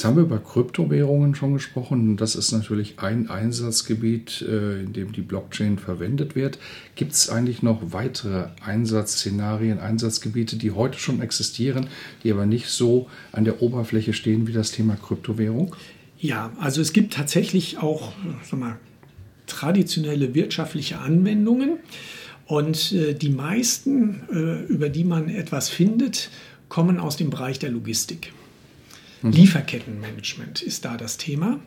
Jetzt 0.00 0.06
haben 0.06 0.16
wir 0.16 0.22
über 0.22 0.38
Kryptowährungen 0.38 1.34
schon 1.34 1.52
gesprochen. 1.52 2.16
Das 2.16 2.34
ist 2.34 2.52
natürlich 2.52 3.00
ein 3.00 3.28
Einsatzgebiet, 3.28 4.40
äh, 4.40 4.80
in 4.80 4.94
dem 4.94 5.12
die 5.12 5.20
Blockchain 5.20 5.76
verwendet 5.76 6.34
wird. 6.34 6.58
Gibt 6.94 7.12
es 7.12 7.28
eigentlich 7.28 7.62
noch 7.62 7.92
weitere 7.92 8.46
Einsatzszenarien, 8.64 9.78
Einsatzgebiete, 9.78 10.56
die 10.56 10.70
heute 10.70 10.98
schon 10.98 11.20
existieren, 11.20 11.88
die 12.24 12.32
aber 12.32 12.46
nicht 12.46 12.68
so 12.68 13.10
an 13.32 13.44
der 13.44 13.60
Oberfläche 13.60 14.14
stehen 14.14 14.46
wie 14.46 14.54
das 14.54 14.72
Thema 14.72 14.96
Kryptowährung? 14.96 15.76
Ja, 16.18 16.50
also 16.58 16.80
es 16.80 16.94
gibt 16.94 17.12
tatsächlich 17.12 17.76
auch 17.76 18.14
mal, 18.52 18.78
traditionelle 19.46 20.34
wirtschaftliche 20.34 20.98
Anwendungen. 20.98 21.76
Und 22.46 22.92
äh, 22.92 23.12
die 23.12 23.28
meisten, 23.28 24.22
äh, 24.32 24.64
über 24.64 24.88
die 24.88 25.04
man 25.04 25.28
etwas 25.28 25.68
findet, 25.68 26.30
kommen 26.70 26.98
aus 26.98 27.18
dem 27.18 27.28
Bereich 27.28 27.58
der 27.58 27.68
Logistik. 27.68 28.32
Mhm. 29.22 29.32
Lieferkettenmanagement 29.32 30.62
ist 30.62 30.84
da 30.84 30.96
das 30.96 31.16
Thema. 31.16 31.60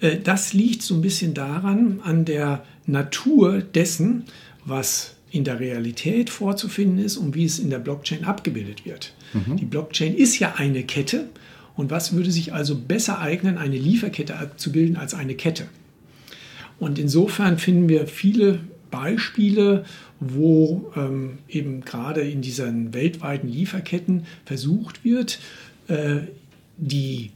Äh, 0.00 0.18
das 0.18 0.52
liegt 0.52 0.82
so 0.82 0.94
ein 0.94 1.02
bisschen 1.02 1.34
daran, 1.34 2.00
an 2.02 2.24
der 2.24 2.64
Natur 2.86 3.60
dessen, 3.60 4.24
was 4.64 5.14
in 5.30 5.44
der 5.44 5.58
Realität 5.58 6.30
vorzufinden 6.30 7.04
ist 7.04 7.16
und 7.16 7.34
wie 7.34 7.44
es 7.44 7.58
in 7.58 7.68
der 7.68 7.80
Blockchain 7.80 8.24
abgebildet 8.24 8.84
wird. 8.84 9.14
Mhm. 9.32 9.56
Die 9.56 9.64
Blockchain 9.64 10.14
ist 10.14 10.38
ja 10.38 10.54
eine 10.56 10.84
Kette. 10.84 11.28
Und 11.76 11.90
was 11.90 12.12
würde 12.12 12.30
sich 12.30 12.52
also 12.52 12.76
besser 12.76 13.18
eignen, 13.18 13.58
eine 13.58 13.76
Lieferkette 13.76 14.38
abzubilden 14.38 14.96
als 14.96 15.12
eine 15.12 15.34
Kette? 15.34 15.66
Und 16.78 17.00
insofern 17.00 17.58
finden 17.58 17.88
wir 17.88 18.06
viele 18.06 18.60
Beispiele, 18.92 19.84
wo 20.20 20.92
ähm, 20.96 21.38
eben 21.48 21.80
gerade 21.80 22.20
in 22.20 22.42
diesen 22.42 22.94
weltweiten 22.94 23.48
Lieferketten 23.48 24.26
versucht 24.44 25.04
wird, 25.04 25.40
äh, 25.88 26.18
die 26.76 27.30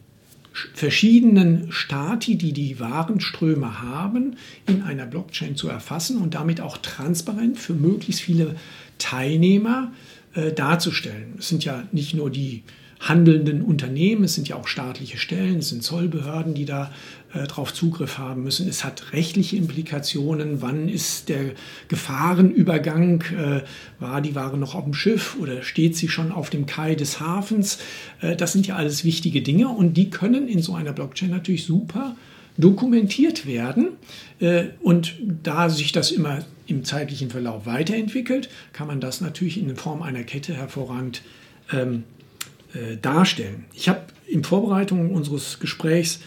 verschiedenen 0.74 1.70
Stati, 1.70 2.36
die 2.36 2.52
die 2.52 2.80
Warenströme 2.80 3.80
haben, 3.80 4.36
in 4.66 4.82
einer 4.82 5.06
Blockchain 5.06 5.56
zu 5.56 5.68
erfassen 5.68 6.18
und 6.18 6.34
damit 6.34 6.60
auch 6.60 6.78
transparent 6.78 7.58
für 7.58 7.74
möglichst 7.74 8.20
viele 8.20 8.56
Teilnehmer 8.98 9.92
äh, 10.34 10.52
darzustellen. 10.52 11.34
Es 11.38 11.48
sind 11.48 11.64
ja 11.64 11.84
nicht 11.92 12.14
nur 12.14 12.30
die 12.30 12.62
handelnden 13.00 13.62
Unternehmen, 13.62 14.24
es 14.24 14.34
sind 14.34 14.48
ja 14.48 14.56
auch 14.56 14.66
staatliche 14.66 15.18
Stellen, 15.18 15.58
es 15.58 15.68
sind 15.68 15.82
Zollbehörden, 15.82 16.54
die 16.54 16.64
da 16.64 16.92
äh, 17.32 17.46
darauf 17.46 17.72
Zugriff 17.72 18.18
haben 18.18 18.42
müssen. 18.42 18.68
Es 18.68 18.84
hat 18.84 19.12
rechtliche 19.12 19.56
Implikationen. 19.56 20.62
Wann 20.62 20.88
ist 20.88 21.28
der 21.28 21.52
Gefahrenübergang? 21.88 23.22
Äh, 23.22 23.60
war 24.00 24.20
die 24.20 24.34
Ware 24.34 24.58
noch 24.58 24.74
auf 24.74 24.84
dem 24.84 24.94
Schiff 24.94 25.36
oder 25.40 25.62
steht 25.62 25.96
sie 25.96 26.08
schon 26.08 26.32
auf 26.32 26.50
dem 26.50 26.66
Kai 26.66 26.94
des 26.94 27.20
Hafens? 27.20 27.78
Äh, 28.20 28.34
das 28.34 28.52
sind 28.52 28.66
ja 28.66 28.76
alles 28.76 29.04
wichtige 29.04 29.42
Dinge 29.42 29.68
und 29.68 29.94
die 29.94 30.10
können 30.10 30.48
in 30.48 30.60
so 30.60 30.74
einer 30.74 30.92
Blockchain 30.92 31.30
natürlich 31.30 31.64
super 31.64 32.16
dokumentiert 32.56 33.46
werden. 33.46 33.90
Äh, 34.40 34.64
und 34.80 35.14
da 35.42 35.68
sich 35.68 35.92
das 35.92 36.10
immer 36.10 36.44
im 36.66 36.84
zeitlichen 36.84 37.30
Verlauf 37.30 37.64
weiterentwickelt, 37.64 38.50
kann 38.72 38.88
man 38.88 39.00
das 39.00 39.20
natürlich 39.20 39.58
in 39.58 39.74
Form 39.76 40.02
einer 40.02 40.24
Kette 40.24 40.54
hervorragend 40.54 41.22
ähm, 41.72 42.04
äh, 42.78 42.96
darstellen. 42.96 43.64
Ich 43.72 43.88
habe 43.88 44.00
in 44.26 44.44
Vorbereitung 44.44 45.14
unseres 45.14 45.58
Gesprächs 45.58 46.20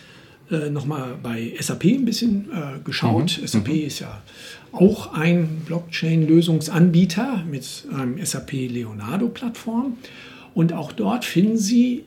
äh, 0.50 0.70
nochmal 0.70 1.18
bei 1.22 1.54
SAP 1.60 1.86
ein 1.86 2.06
bisschen 2.06 2.50
äh, 2.52 2.80
geschaut. 2.84 3.40
Mhm. 3.40 3.48
SAP 3.48 3.68
mhm. 3.70 3.76
ist 3.76 4.00
ja 4.00 4.22
auch 4.72 5.14
ein 5.14 5.62
Blockchain-Lösungsanbieter 5.66 7.44
mit 7.50 7.86
einem 7.94 8.24
SAP 8.24 8.52
Leonardo-Plattform. 8.52 9.98
Und 10.54 10.74
auch 10.74 10.92
dort 10.92 11.26
finden 11.26 11.58
Sie 11.58 12.04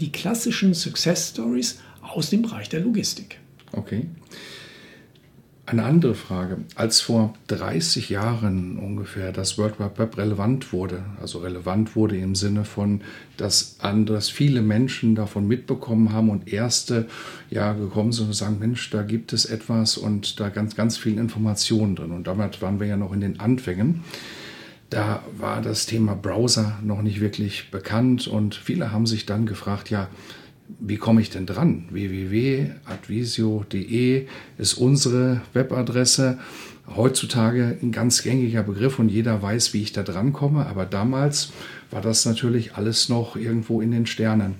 die 0.00 0.10
klassischen 0.10 0.74
Success 0.74 1.30
Stories 1.30 1.80
aus 2.02 2.30
dem 2.30 2.42
Bereich 2.42 2.68
der 2.68 2.80
Logistik. 2.80 3.38
Okay. 3.72 4.06
Eine 5.66 5.84
andere 5.84 6.14
Frage. 6.14 6.58
Als 6.74 7.00
vor 7.00 7.32
30 7.46 8.10
Jahren 8.10 8.78
ungefähr 8.78 9.32
das 9.32 9.56
World 9.56 9.80
Wide 9.80 9.96
Web 9.96 10.18
relevant 10.18 10.74
wurde, 10.74 11.02
also 11.22 11.38
relevant 11.38 11.96
wurde 11.96 12.18
im 12.18 12.34
Sinne 12.34 12.66
von, 12.66 13.00
dass, 13.38 13.78
dass 14.04 14.28
viele 14.28 14.60
Menschen 14.60 15.14
davon 15.14 15.48
mitbekommen 15.48 16.12
haben 16.12 16.28
und 16.28 16.52
erste 16.52 17.06
ja 17.48 17.72
gekommen 17.72 18.12
sind 18.12 18.26
und 18.26 18.34
sagen, 18.34 18.58
Mensch, 18.58 18.90
da 18.90 19.02
gibt 19.02 19.32
es 19.32 19.46
etwas 19.46 19.96
und 19.96 20.38
da 20.38 20.50
ganz, 20.50 20.76
ganz 20.76 20.98
viel 20.98 21.16
Informationen 21.16 21.96
drin. 21.96 22.10
Und 22.10 22.26
damit 22.26 22.60
waren 22.60 22.78
wir 22.78 22.86
ja 22.86 22.98
noch 22.98 23.14
in 23.14 23.22
den 23.22 23.40
Anfängen. 23.40 24.04
Da 24.90 25.24
war 25.38 25.62
das 25.62 25.86
Thema 25.86 26.14
Browser 26.14 26.78
noch 26.82 27.00
nicht 27.00 27.22
wirklich 27.22 27.70
bekannt 27.70 28.28
und 28.28 28.54
viele 28.54 28.92
haben 28.92 29.06
sich 29.06 29.24
dann 29.24 29.46
gefragt, 29.46 29.88
ja, 29.88 30.08
wie 30.80 30.96
komme 30.96 31.20
ich 31.20 31.28
denn 31.30 31.46
dran? 31.46 31.84
www.advisio.de 31.90 34.26
ist 34.58 34.74
unsere 34.74 35.42
Webadresse. 35.52 36.38
Heutzutage 36.96 37.78
ein 37.82 37.92
ganz 37.92 38.22
gängiger 38.22 38.62
Begriff 38.62 38.98
und 38.98 39.08
jeder 39.08 39.40
weiß, 39.40 39.72
wie 39.72 39.80
ich 39.82 39.92
da 39.92 40.02
dran 40.02 40.34
komme. 40.34 40.66
Aber 40.66 40.84
damals 40.84 41.50
war 41.94 42.00
das 42.00 42.26
natürlich 42.26 42.74
alles 42.74 43.08
noch 43.08 43.36
irgendwo 43.36 43.80
in 43.80 43.92
den 43.92 44.04
Sternen. 44.04 44.56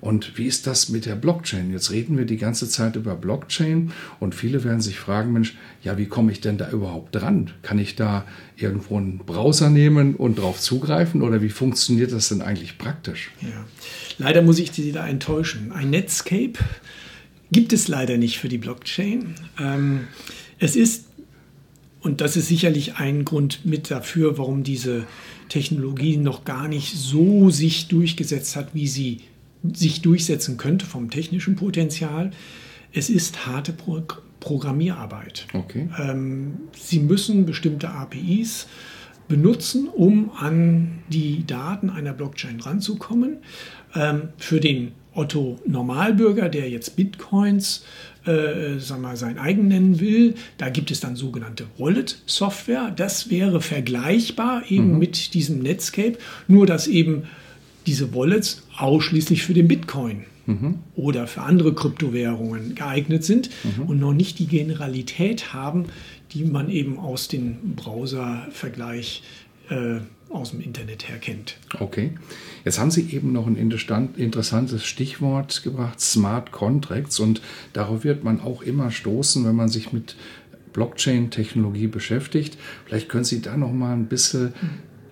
Und 0.00 0.38
wie 0.38 0.46
ist 0.46 0.66
das 0.66 0.88
mit 0.88 1.04
der 1.04 1.16
Blockchain? 1.16 1.70
Jetzt 1.70 1.90
reden 1.90 2.16
wir 2.16 2.24
die 2.24 2.38
ganze 2.38 2.66
Zeit 2.66 2.96
über 2.96 3.14
Blockchain 3.14 3.92
und 4.20 4.34
viele 4.34 4.64
werden 4.64 4.80
sich 4.80 4.98
fragen, 4.98 5.34
Mensch, 5.34 5.54
ja, 5.84 5.98
wie 5.98 6.06
komme 6.06 6.32
ich 6.32 6.40
denn 6.40 6.56
da 6.56 6.70
überhaupt 6.70 7.14
dran? 7.14 7.50
Kann 7.60 7.78
ich 7.78 7.94
da 7.94 8.24
irgendwo 8.56 8.96
einen 8.96 9.18
Browser 9.18 9.68
nehmen 9.68 10.14
und 10.14 10.38
darauf 10.38 10.60
zugreifen 10.60 11.20
oder 11.20 11.42
wie 11.42 11.50
funktioniert 11.50 12.10
das 12.10 12.30
denn 12.30 12.40
eigentlich 12.40 12.78
praktisch? 12.78 13.32
Ja. 13.42 13.66
Leider 14.16 14.40
muss 14.40 14.58
ich 14.58 14.72
Sie 14.72 14.90
da 14.90 15.06
enttäuschen. 15.06 15.72
Ein 15.72 15.90
Netscape 15.90 16.54
gibt 17.52 17.74
es 17.74 17.88
leider 17.88 18.16
nicht 18.16 18.38
für 18.38 18.48
die 18.48 18.58
Blockchain. 18.58 19.34
Ähm, 19.60 20.08
es 20.58 20.74
ist, 20.74 21.07
und 22.00 22.20
das 22.20 22.36
ist 22.36 22.48
sicherlich 22.48 22.96
ein 22.96 23.24
Grund 23.24 23.64
mit 23.64 23.90
dafür, 23.90 24.38
warum 24.38 24.62
diese 24.62 25.04
Technologie 25.48 26.16
noch 26.16 26.44
gar 26.44 26.68
nicht 26.68 26.96
so 26.96 27.50
sich 27.50 27.88
durchgesetzt 27.88 28.54
hat, 28.56 28.74
wie 28.74 28.86
sie 28.86 29.20
sich 29.72 30.02
durchsetzen 30.02 30.56
könnte 30.56 30.86
vom 30.86 31.10
technischen 31.10 31.56
Potenzial. 31.56 32.30
Es 32.92 33.10
ist 33.10 33.46
harte 33.46 33.72
Pro 33.72 34.02
Programmierarbeit. 34.40 35.48
Okay. 35.52 35.88
Ähm, 35.98 36.60
sie 36.72 37.00
müssen 37.00 37.44
bestimmte 37.44 37.90
APIs 37.90 38.68
benutzen, 39.26 39.88
um 39.88 40.30
an 40.30 41.00
die 41.08 41.44
Daten 41.44 41.90
einer 41.90 42.12
Blockchain 42.12 42.60
ranzukommen. 42.60 43.38
Ähm, 43.96 44.28
für 44.38 44.60
den 44.60 44.92
Otto 45.12 45.58
Normalbürger, 45.66 46.48
der 46.48 46.70
jetzt 46.70 46.94
Bitcoins 46.94 47.84
äh, 48.28 48.78
sagen 48.78 49.02
wir, 49.02 49.16
sein 49.16 49.38
eigen 49.38 49.68
nennen 49.68 50.00
will, 50.00 50.34
da 50.58 50.68
gibt 50.68 50.90
es 50.90 51.00
dann 51.00 51.16
sogenannte 51.16 51.64
Wallet-Software. 51.78 52.92
Das 52.94 53.30
wäre 53.30 53.60
vergleichbar 53.60 54.62
eben 54.68 54.92
mhm. 54.92 54.98
mit 54.98 55.34
diesem 55.34 55.60
Netscape, 55.60 56.18
nur 56.46 56.66
dass 56.66 56.86
eben 56.86 57.24
diese 57.86 58.14
Wallets 58.14 58.62
ausschließlich 58.76 59.42
für 59.42 59.54
den 59.54 59.66
Bitcoin 59.66 60.24
mhm. 60.46 60.80
oder 60.94 61.26
für 61.26 61.42
andere 61.42 61.74
Kryptowährungen 61.74 62.74
geeignet 62.74 63.24
sind 63.24 63.50
mhm. 63.64 63.84
und 63.84 63.98
noch 63.98 64.12
nicht 64.12 64.38
die 64.38 64.46
Generalität 64.46 65.54
haben, 65.54 65.86
die 66.32 66.44
man 66.44 66.68
eben 66.68 66.98
aus 66.98 67.28
dem 67.28 67.74
Browser-Vergleich 67.76 69.22
äh, 69.70 70.00
aus 70.30 70.50
dem 70.50 70.60
Internet 70.60 71.08
her 71.08 71.18
kennt. 71.18 71.56
Okay. 71.78 72.12
Jetzt 72.64 72.78
haben 72.78 72.90
Sie 72.90 73.10
eben 73.10 73.32
noch 73.32 73.46
ein 73.46 73.56
interessantes 73.56 74.84
Stichwort 74.84 75.62
gebracht, 75.62 76.00
Smart 76.00 76.52
Contracts. 76.52 77.18
Und 77.18 77.40
darauf 77.72 78.04
wird 78.04 78.24
man 78.24 78.40
auch 78.40 78.62
immer 78.62 78.90
stoßen, 78.90 79.44
wenn 79.44 79.56
man 79.56 79.68
sich 79.68 79.92
mit 79.92 80.16
Blockchain-Technologie 80.72 81.86
beschäftigt. 81.86 82.58
Vielleicht 82.84 83.08
können 83.08 83.24
Sie 83.24 83.40
da 83.40 83.56
noch 83.56 83.72
mal 83.72 83.92
ein 83.92 84.06
bisschen 84.06 84.52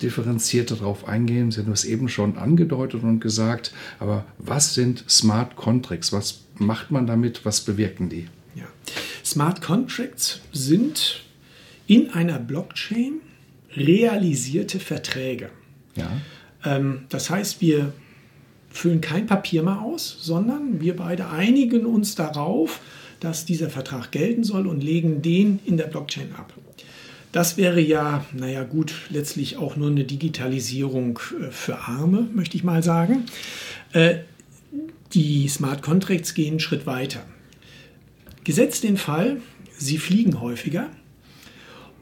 differenzierter 0.02 0.76
darauf 0.76 1.08
eingehen. 1.08 1.50
Sie 1.50 1.60
haben 1.60 1.72
es 1.72 1.84
eben 1.84 2.08
schon 2.08 2.36
angedeutet 2.36 3.02
und 3.02 3.20
gesagt. 3.20 3.72
Aber 3.98 4.24
was 4.38 4.74
sind 4.74 5.04
Smart 5.08 5.56
Contracts? 5.56 6.12
Was 6.12 6.42
macht 6.58 6.90
man 6.90 7.06
damit? 7.06 7.44
Was 7.44 7.62
bewirken 7.62 8.08
die? 8.08 8.28
Ja. 8.54 8.66
Smart 9.24 9.62
Contracts 9.62 10.40
sind 10.52 11.24
in 11.86 12.10
einer 12.10 12.38
Blockchain 12.38 13.20
realisierte 13.76 14.80
Verträge. 14.80 15.50
Ja. 15.94 16.10
Ähm, 16.64 17.04
das 17.08 17.30
heißt, 17.30 17.60
wir 17.60 17.92
füllen 18.70 19.00
kein 19.00 19.26
Papier 19.26 19.62
mehr 19.62 19.80
aus, 19.80 20.18
sondern 20.20 20.80
wir 20.80 20.96
beide 20.96 21.28
einigen 21.30 21.86
uns 21.86 22.14
darauf, 22.14 22.80
dass 23.20 23.46
dieser 23.46 23.70
Vertrag 23.70 24.12
gelten 24.12 24.44
soll 24.44 24.66
und 24.66 24.82
legen 24.82 25.22
den 25.22 25.60
in 25.64 25.76
der 25.76 25.86
Blockchain 25.86 26.34
ab. 26.36 26.52
Das 27.32 27.56
wäre 27.56 27.80
ja, 27.80 28.24
naja 28.32 28.62
gut, 28.64 28.94
letztlich 29.10 29.56
auch 29.56 29.76
nur 29.76 29.90
eine 29.90 30.04
Digitalisierung 30.04 31.18
äh, 31.40 31.50
für 31.50 31.78
Arme, 31.80 32.28
möchte 32.32 32.56
ich 32.56 32.64
mal 32.64 32.82
sagen. 32.82 33.24
Äh, 33.92 34.18
die 35.12 35.48
Smart 35.48 35.82
Contracts 35.82 36.34
gehen 36.34 36.52
einen 36.52 36.60
Schritt 36.60 36.86
weiter. 36.86 37.22
Gesetzt 38.44 38.84
den 38.84 38.96
Fall, 38.96 39.38
Sie 39.78 39.98
fliegen 39.98 40.40
häufiger 40.40 40.88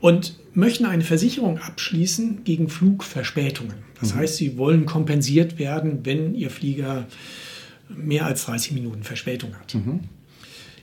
und 0.04 0.34
möchten 0.52 0.84
eine 0.84 1.02
Versicherung 1.02 1.56
abschließen 1.56 2.44
gegen 2.44 2.68
Flugverspätungen. 2.68 3.76
Das 3.98 4.12
mhm. 4.12 4.18
heißt, 4.18 4.36
Sie 4.36 4.58
wollen 4.58 4.84
kompensiert 4.84 5.58
werden, 5.58 6.00
wenn 6.02 6.34
Ihr 6.34 6.50
Flieger 6.50 7.06
mehr 7.88 8.26
als 8.26 8.44
30 8.44 8.72
Minuten 8.72 9.02
Verspätung 9.02 9.54
hat. 9.58 9.74
Mhm. 9.74 10.00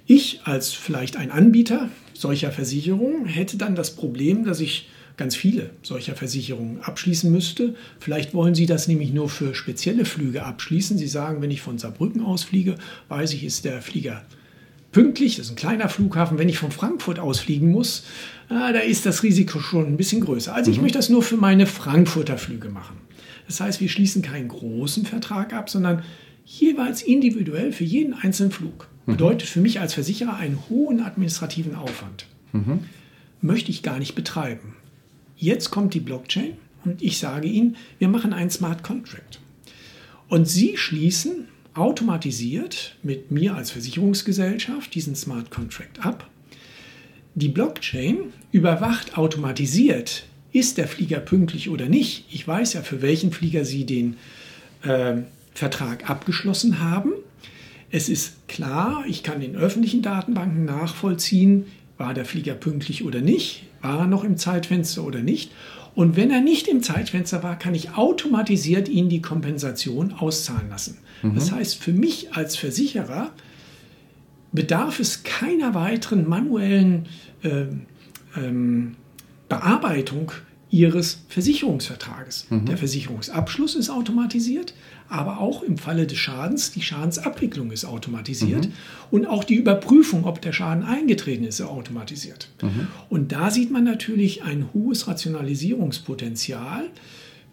Ich 0.08 0.42
als 0.46 0.72
vielleicht 0.72 1.18
ein 1.18 1.30
Anbieter 1.30 1.90
solcher 2.16 2.52
Versicherungen 2.52 3.28
hätte 3.28 3.58
dann 3.58 3.76
das 3.76 3.96
Problem, 3.96 4.44
dass 4.44 4.60
ich 4.60 4.90
ganz 5.18 5.36
viele 5.36 5.70
solcher 5.84 6.16
Versicherungen 6.16 6.82
abschließen 6.82 7.32
müsste. 7.32 7.76
Vielleicht 8.00 8.34
wollen 8.34 8.56
Sie 8.56 8.66
das 8.66 8.88
nämlich 8.88 9.14
nur 9.14 9.30
für 9.30 9.54
spezielle 9.54 10.06
Flüge 10.06 10.44
abschließen. 10.44 10.98
Sie 10.98 11.08
sagen, 11.08 11.44
wenn 11.44 11.52
ich 11.52 11.62
von 11.62 11.78
Saarbrücken 11.78 12.24
aus 12.24 12.44
fliege, 12.44 12.74
weiß 13.10 13.34
ich, 13.34 13.44
ist 13.44 13.66
der 13.66 13.84
Flieger 13.84 14.24
pünktlich. 14.92 15.38
Das 15.38 15.48
ist 15.48 15.52
ein 15.54 15.56
kleiner 15.56 15.90
Flughafen. 15.90 16.38
Wenn 16.38 16.50
ich 16.50 16.58
von 16.58 16.72
Frankfurt 16.72 17.20
ausfliegen 17.20 17.72
muss, 17.72 18.04
ah, 18.50 18.72
da 18.72 18.80
ist 18.80 19.06
das 19.06 19.24
Risiko 19.24 19.60
schon 19.60 19.88
ein 19.88 19.98
bisschen 19.98 20.22
größer. 20.22 20.54
Also 20.54 20.70
mhm. 20.70 20.76
ich 20.76 20.82
möchte 20.82 20.98
das 20.98 21.10
nur 21.10 21.24
für 21.24 21.38
meine 21.38 21.66
Frankfurter 21.66 22.38
Flüge 22.38 22.70
machen. 22.70 22.98
Das 23.48 23.60
heißt, 23.60 23.82
wir 23.82 23.90
schließen 23.90 24.22
keinen 24.22 24.48
großen 24.48 25.06
Vertrag 25.06 25.54
ab, 25.54 25.70
sondern 25.70 26.04
jeweils 26.46 27.02
individuell 27.02 27.72
für 27.72 27.84
jeden 27.84 28.14
einzelnen 28.14 28.52
Flug. 28.52 28.88
Mhm. 29.06 29.14
Bedeutet 29.14 29.48
für 29.48 29.62
mich 29.62 29.80
als 29.80 29.94
Versicherer 29.94 30.36
einen 30.36 30.60
hohen 30.70 31.02
administrativen 31.02 31.76
Aufwand. 31.76 32.28
Mhm. 32.54 32.80
Möchte 33.42 33.72
ich 33.72 33.84
gar 33.84 34.00
nicht 34.00 34.16
betreiben. 34.16 34.76
Jetzt 35.36 35.72
kommt 35.72 35.94
die 35.94 36.00
Blockchain 36.00 36.54
und 36.86 37.02
ich 37.02 37.18
sage 37.18 37.48
Ihnen, 37.48 37.76
wir 38.00 38.08
machen 38.08 38.34
einen 38.34 38.52
Smart 38.52 38.84
Contract. 38.84 39.40
Und 40.28 40.48
Sie 40.48 40.78
schließen 40.78 41.48
automatisiert 41.74 42.96
mit 43.04 43.32
mir 43.32 43.56
als 43.56 43.72
Versicherungsgesellschaft 43.72 44.94
diesen 44.94 45.16
Smart 45.16 45.52
Contract 45.52 46.06
ab. 46.06 46.30
Die 47.34 47.48
Blockchain 47.48 48.34
überwacht 48.52 49.18
automatisiert, 49.18 50.26
ist 50.52 50.78
der 50.78 50.88
Flieger 50.88 51.20
pünktlich 51.20 51.70
oder 51.70 51.88
nicht. 51.88 52.26
Ich 52.30 52.46
weiß 52.46 52.74
ja, 52.74 52.82
für 52.82 53.02
welchen 53.02 53.32
Flieger 53.32 53.64
Sie 53.64 53.86
den 53.86 54.18
äh, 54.84 55.18
Vertrag 55.54 56.10
abgeschlossen 56.10 56.82
haben. 56.82 57.14
Es 57.90 58.10
ist 58.10 58.48
klar, 58.48 59.04
ich 59.08 59.24
kann 59.24 59.42
in 59.42 59.56
öffentlichen 59.56 60.02
Datenbanken 60.02 60.66
nachvollziehen, 60.66 61.66
war 61.98 62.14
der 62.14 62.26
Flieger 62.26 62.54
pünktlich 62.54 63.04
oder 63.04 63.22
nicht, 63.22 63.64
war 63.82 64.00
er 64.00 64.08
noch 64.08 64.24
im 64.24 64.38
Zeitfenster 64.38 65.04
oder 65.04 65.22
nicht. 65.22 65.52
Und 65.94 66.16
wenn 66.16 66.32
er 66.32 66.42
nicht 66.42 66.68
im 66.68 66.84
Zeitfenster 66.84 67.44
war, 67.44 67.60
kann 67.60 67.76
ich 67.76 67.96
automatisiert 67.96 68.88
Ihnen 68.88 69.10
die 69.10 69.22
Kompensation 69.22 70.14
auszahlen 70.14 70.70
lassen. 70.70 71.00
Mhm. 71.22 71.36
Das 71.36 71.52
heißt, 71.52 71.76
für 71.76 71.92
mich 71.92 72.34
als 72.34 72.56
Versicherer 72.56 73.32
bedarf 74.52 75.00
es 75.00 75.24
keiner 75.24 75.74
weiteren 75.74 76.28
manuellen 76.28 77.08
äh, 77.44 77.66
ähm, 78.38 78.96
Bearbeitung 79.50 80.32
Ihres 80.70 81.24
Versicherungsvertrages. 81.28 82.48
Mhm. 82.50 82.66
Der 82.66 82.78
Versicherungsabschluss 82.78 83.76
ist 83.76 83.90
automatisiert, 83.90 84.74
aber 85.12 85.40
auch 85.40 85.62
im 85.62 85.78
Falle 85.78 86.08
des 86.08 86.18
Schadens, 86.18 86.72
die 86.72 86.82
Schadensabwicklung 86.82 87.72
ist 87.72 87.86
automatisiert 87.86 88.68
mhm. 88.68 88.74
und 89.12 89.26
auch 89.26 89.44
die 89.44 89.56
Überprüfung, 89.56 90.26
ob 90.26 90.42
der 90.42 90.54
Schaden 90.54 90.84
eingetreten 90.84 91.44
ist, 91.44 91.60
ist 91.60 91.66
automatisiert. 91.66 92.50
Mhm. 92.62 92.88
Und 93.10 93.32
da 93.32 93.52
sieht 93.52 93.72
man 93.72 93.84
natürlich 93.84 94.44
ein 94.44 94.70
hohes 94.74 95.08
Rationalisierungspotenzial, 95.08 96.86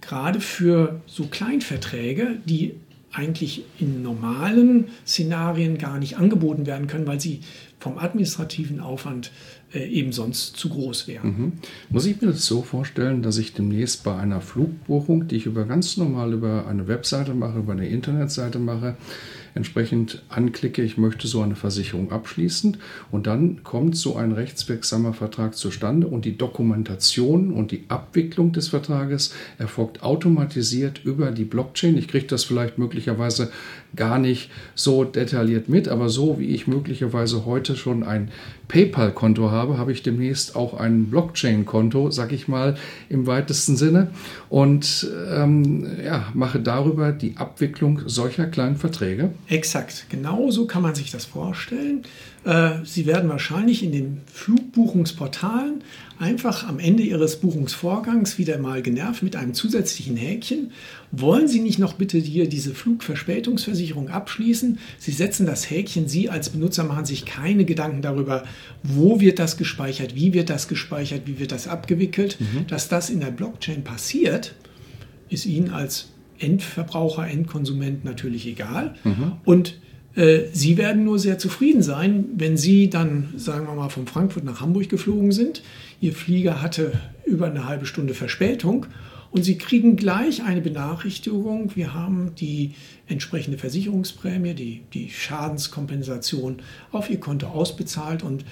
gerade 0.01 0.41
für 0.41 1.01
so 1.07 1.27
Kleinverträge, 1.27 2.39
die 2.45 2.75
eigentlich 3.13 3.65
in 3.79 4.03
normalen 4.03 4.89
Szenarien 5.07 5.79
gar 5.79 5.99
nicht 5.99 6.19
angeboten 6.19 6.67
werden 6.67 6.87
können, 6.87 7.07
weil 7.07 7.21
sie 7.21 7.41
vom 7.81 7.99
administrativen 7.99 8.81
Aufwand 8.81 9.31
äh, 9.73 9.87
eben 9.87 10.13
sonst 10.13 10.57
zu 10.57 10.69
groß 10.69 11.09
wären. 11.09 11.27
Mhm. 11.29 11.53
Muss 11.91 12.07
ich 12.07 12.21
mir 12.21 12.29
das 12.29 12.45
so 12.45 12.63
vorstellen, 12.63 13.23
dass 13.23 13.39
ich 13.39 13.55
demnächst 13.55 14.05
bei 14.05 14.17
einer 14.17 14.41
Flugbuchung, 14.41 15.29
die 15.29 15.37
ich 15.37 15.47
über 15.47 15.65
ganz 15.65 15.97
normal 15.97 16.33
über 16.33 16.67
eine 16.67 16.89
Webseite 16.89 17.35
mache, 17.35 17.59
über 17.59 17.73
eine 17.73 17.89
Internetseite 17.89 18.59
mache, 18.59 18.97
entsprechend 19.55 20.23
anklicke, 20.29 20.83
ich 20.83 20.99
möchte 20.99 21.27
so 21.27 21.41
eine 21.41 21.57
Versicherung 21.57 22.13
abschließen 22.13 22.77
und 23.11 23.27
dann 23.27 23.63
kommt 23.65 23.97
so 23.97 24.17
ein 24.17 24.33
rechtswirksamer 24.33 25.13
Vertrag 25.13 25.55
zustande 25.55 26.07
und 26.07 26.25
die 26.25 26.37
Dokumentation 26.37 27.53
und 27.53 27.71
die 27.71 27.85
Abwicklung 27.89 28.53
des 28.53 28.69
Vertrages 28.69 29.35
erfolgt 29.59 30.03
automatisiert 30.03 31.05
über 31.05 31.31
die 31.31 31.45
Blockchain. 31.45 31.97
Ich 31.97 32.09
kriege 32.09 32.27
das 32.27 32.45
vielleicht 32.45 32.79
möglicherweise 32.79 33.51
gar 33.97 34.19
nicht 34.19 34.51
so 34.75 35.05
detailliert 35.05 35.69
mit, 35.69 35.89
aber 35.89 36.09
so 36.09 36.39
wie 36.39 36.47
ich 36.47 36.67
möglicherweise 36.67 37.45
heute 37.47 37.77
schon 37.77 38.03
ein 38.03 38.31
PayPal-Konto 38.69 39.51
habe, 39.51 39.79
habe 39.79 39.93
ich 39.93 40.03
demnächst 40.03 40.55
auch 40.55 40.75
ein 40.75 41.07
Blockchain-Konto, 41.07 42.11
sag 42.11 42.33
ich 42.33 42.49
mal 42.49 42.77
im 43.09 43.27
weitesten 43.27 43.77
Sinne, 43.77 44.09
und 44.51 45.09
ähm, 45.33 45.87
ja, 46.05 46.27
mache 46.35 46.61
darüber 46.61 47.13
die 47.13 47.37
Abwicklung 47.37 48.03
solcher 48.07 48.47
kleinen 48.47 48.77
Verträge. 48.77 49.31
Exakt, 49.49 50.07
genau 50.11 50.51
so 50.51 50.67
kann 50.67 50.83
man 50.83 50.95
sich 50.95 51.11
das 51.11 51.25
vorstellen. 51.25 52.03
Äh, 52.45 52.85
Sie 52.85 53.07
werden 53.07 53.29
wahrscheinlich 53.29 53.83
in 53.83 53.93
den 53.93 54.21
Flugbuchungsportalen 54.33 55.83
einfach 56.19 56.67
am 56.67 56.79
Ende 56.79 57.03
Ihres 57.03 57.37
Buchungsvorgangs 57.37 58.39
wieder 58.39 58.59
mal 58.59 58.83
genervt 58.83 59.23
mit 59.23 59.37
einem 59.37 59.55
zusätzlichen 59.55 60.17
Häkchen. 60.17 60.73
Wollen 61.11 61.49
Sie 61.49 61.61
nicht 61.61 61.79
noch 61.79 61.95
bitte 61.95 62.19
hier 62.19 62.49
diese 62.49 62.75
Flugverspätungsversicherung 62.75 64.09
abschließen? 64.09 64.79
Sie 64.99 65.13
setzen 65.13 65.47
das 65.47 65.71
Häkchen, 65.71 66.09
Sie 66.09 66.31
als 66.31 66.51
Benutzer 66.51 66.85
machen 66.85 67.05
sich 67.05 67.25
keine 67.25 67.65
Gedanken 67.65 68.03
darüber, 68.03 68.45
wo 68.83 69.21
wird 69.21 69.39
das 69.39 69.57
gespeichert, 69.57 70.15
wie 70.15 70.33
wird 70.33 70.51
das 70.51 70.69
gespeichert, 70.69 71.23
wie 71.27 71.39
wird 71.39 71.53
das 71.53 71.69
abgewickelt. 71.69 72.39
Mhm. 72.41 72.67
Dass 72.67 72.89
das 72.89 73.11
in 73.11 73.21
der 73.21 73.31
Blockchain 73.31 73.85
passiert, 73.85 74.55
ist 75.29 75.47
Ihnen 75.47 75.71
als 75.71 76.09
Endverbraucher, 76.39 77.29
Endkonsument 77.29 78.05
natürlich 78.05 78.47
egal. 78.47 78.95
Mhm. 79.05 79.33
Und 79.45 79.81
Sie 80.53 80.77
werden 80.77 81.05
nur 81.05 81.21
sehr 81.21 81.39
zufrieden 81.39 81.81
sein, 81.81 82.25
wenn 82.35 82.57
Sie 82.57 82.91
dann, 82.91 83.35
sagen 83.37 83.69
wir 83.69 83.75
mal, 83.75 83.89
von 83.89 84.09
Frankfurt 84.09 84.43
nach 84.43 84.61
Hamburg 84.61 84.89
geflogen 84.89 85.31
sind. 85.31 85.63
Ihr 86.01 86.13
Flieger 86.13 86.61
hatte 86.61 86.91
über 87.25 87.47
eine 87.47 87.67
halbe 87.67 87.87
Stunde 87.87 88.15
Verspätung 88.15 88.87
und 89.31 89.45
Sie 89.45 89.59
kriegen 89.59 89.95
gleich 89.95 90.43
eine 90.43 90.61
Benachrichtigung. 90.61 91.71
Wir 91.77 91.95
haben 91.95 92.33
die 92.37 92.73
entsprechende 93.07 93.59
Versicherungsprämie, 93.59 94.55
die, 94.55 94.83
die 94.93 95.11
Schadenskompensation 95.11 96.57
auf 96.91 97.11
Ihr 97.11 97.21
Konto 97.21 97.47
ausbezahlt 97.47 98.25
und 98.25 98.45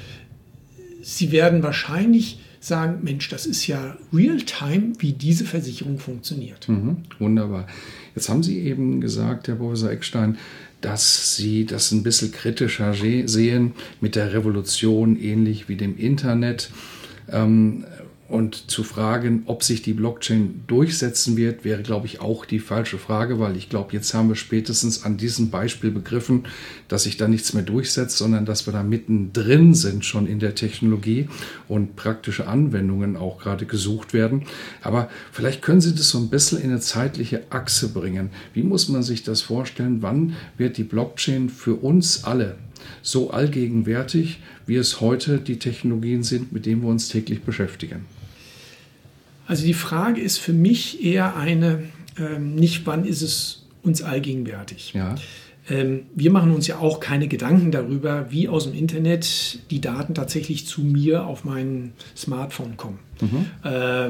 Sie 1.02 1.32
werden 1.32 1.64
wahrscheinlich 1.64 2.38
sagen, 2.60 3.00
Mensch, 3.02 3.28
das 3.28 3.46
ist 3.46 3.66
ja 3.66 3.96
real-time, 4.12 4.92
wie 4.98 5.12
diese 5.12 5.44
Versicherung 5.44 5.98
funktioniert. 5.98 6.68
Mhm, 6.68 6.98
wunderbar. 7.18 7.66
Jetzt 8.14 8.28
haben 8.28 8.42
Sie 8.42 8.60
eben 8.60 9.00
gesagt, 9.00 9.48
Herr 9.48 9.56
Professor 9.56 9.90
Eckstein, 9.90 10.38
dass 10.80 11.36
Sie 11.36 11.64
das 11.64 11.92
ein 11.92 12.02
bisschen 12.02 12.32
kritischer 12.32 12.94
sehen 12.94 13.72
mit 14.00 14.14
der 14.14 14.32
Revolution, 14.32 15.16
ähnlich 15.16 15.68
wie 15.68 15.76
dem 15.76 15.96
Internet. 15.96 16.70
Ähm, 17.30 17.84
und 18.28 18.70
zu 18.70 18.82
fragen, 18.82 19.44
ob 19.46 19.62
sich 19.62 19.82
die 19.82 19.92
Blockchain 19.92 20.64
durchsetzen 20.66 21.36
wird, 21.36 21.64
wäre, 21.64 21.82
glaube 21.82 22.06
ich, 22.06 22.20
auch 22.20 22.44
die 22.44 22.58
falsche 22.58 22.98
Frage, 22.98 23.38
weil 23.38 23.56
ich 23.56 23.68
glaube, 23.68 23.92
jetzt 23.92 24.12
haben 24.14 24.28
wir 24.28 24.34
spätestens 24.34 25.04
an 25.04 25.16
diesem 25.16 25.50
Beispiel 25.50 25.92
begriffen, 25.92 26.44
dass 26.88 27.04
sich 27.04 27.16
da 27.16 27.28
nichts 27.28 27.52
mehr 27.52 27.62
durchsetzt, 27.62 28.18
sondern 28.18 28.44
dass 28.44 28.66
wir 28.66 28.72
da 28.72 28.82
mittendrin 28.82 29.74
sind 29.74 30.04
schon 30.04 30.26
in 30.26 30.40
der 30.40 30.56
Technologie 30.56 31.28
und 31.68 31.94
praktische 31.94 32.48
Anwendungen 32.48 33.16
auch 33.16 33.38
gerade 33.38 33.64
gesucht 33.64 34.12
werden. 34.12 34.42
Aber 34.82 35.08
vielleicht 35.30 35.62
können 35.62 35.80
Sie 35.80 35.94
das 35.94 36.10
so 36.10 36.18
ein 36.18 36.28
bisschen 36.28 36.60
in 36.60 36.70
eine 36.70 36.80
zeitliche 36.80 37.44
Achse 37.50 37.92
bringen. 37.92 38.30
Wie 38.54 38.64
muss 38.64 38.88
man 38.88 39.04
sich 39.04 39.22
das 39.22 39.40
vorstellen? 39.40 40.02
Wann 40.02 40.34
wird 40.56 40.78
die 40.78 40.84
Blockchain 40.84 41.48
für 41.48 41.74
uns 41.74 42.24
alle 42.24 42.56
so 43.02 43.30
allgegenwärtig, 43.30 44.40
wie 44.66 44.76
es 44.76 45.00
heute 45.00 45.38
die 45.38 45.58
Technologien 45.58 46.24
sind, 46.24 46.52
mit 46.52 46.66
denen 46.66 46.82
wir 46.82 46.88
uns 46.88 47.08
täglich 47.08 47.42
beschäftigen? 47.42 48.15
Also 49.46 49.64
die 49.64 49.74
Frage 49.74 50.20
ist 50.20 50.38
für 50.38 50.52
mich 50.52 51.04
eher 51.04 51.36
eine, 51.36 51.84
ähm, 52.18 52.54
nicht 52.54 52.86
wann 52.86 53.04
ist 53.04 53.22
es 53.22 53.66
uns 53.82 54.02
allgegenwärtig. 54.02 54.92
Ja. 54.94 55.14
ähm, 55.68 56.02
wir 56.14 56.30
machen 56.30 56.50
uns 56.52 56.66
ja 56.66 56.78
auch 56.78 57.00
keine 57.00 57.28
Gedanken 57.28 57.70
darüber, 57.70 58.26
wie 58.30 58.48
aus 58.48 58.64
dem 58.64 58.74
Internet 58.74 59.60
die 59.70 59.80
Daten 59.80 60.14
tatsächlich 60.14 60.66
zu 60.66 60.82
mir 60.82 61.26
auf 61.26 61.44
mein 61.44 61.92
Smartphone 62.16 62.76
kommen. 62.76 62.98
Mhm. 63.20 63.46
Äh, 63.64 64.08